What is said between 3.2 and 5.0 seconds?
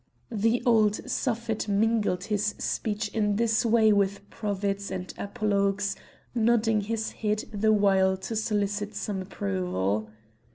this way with proverbs